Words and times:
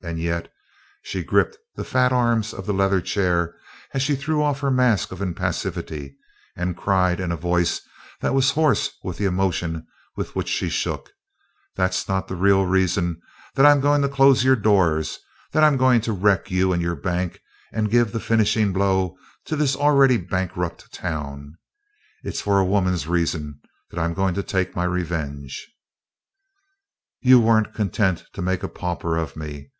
And 0.00 0.20
yet" 0.20 0.50
she 1.02 1.24
gripped 1.24 1.58
the 1.74 1.84
fat 1.84 2.12
arms 2.12 2.54
of 2.54 2.66
the 2.66 2.72
leather 2.72 3.00
chair 3.00 3.56
as 3.92 4.00
she 4.00 4.14
threw 4.14 4.40
off 4.42 4.60
her 4.60 4.70
mask 4.70 5.10
of 5.10 5.20
impassivity 5.20 6.16
and 6.56 6.76
cried 6.76 7.18
in 7.18 7.32
a 7.32 7.36
voice 7.36 7.80
that 8.20 8.32
was 8.32 8.52
hoarse 8.52 8.90
with 9.02 9.18
the 9.18 9.24
emotion 9.24 9.86
with 10.16 10.36
which 10.36 10.48
she 10.48 10.68
shook 10.68 11.10
"that's 11.74 12.06
not 12.08 12.28
the 12.28 12.36
real 12.36 12.64
reason 12.64 13.20
that 13.56 13.66
I'm 13.66 13.80
going 13.80 14.00
to 14.02 14.08
close 14.08 14.44
your 14.44 14.54
doors, 14.54 15.18
that 15.50 15.64
I'm 15.64 15.76
going 15.76 16.00
to 16.02 16.12
wreck 16.12 16.48
you 16.48 16.72
and 16.72 16.80
your 16.80 16.96
bank 16.96 17.40
and 17.72 17.90
give 17.90 18.12
the 18.12 18.20
finishing 18.20 18.72
blow 18.72 19.16
to 19.46 19.56
this 19.56 19.74
already 19.74 20.16
bankrupt 20.16 20.90
town! 20.94 21.58
It's 22.22 22.40
for 22.40 22.60
a 22.60 22.64
woman's 22.64 23.08
reason 23.08 23.60
that 23.90 23.98
I 23.98 24.04
am 24.04 24.14
going 24.14 24.34
to 24.34 24.44
take 24.44 24.76
my 24.76 24.84
revenge. 24.84 25.66
"You 27.20 27.40
weren't 27.40 27.74
content 27.74 28.24
to 28.34 28.40
make 28.40 28.62
a 28.62 28.68
pauper 28.68 29.16
of 29.16 29.34
me. 29.36 29.72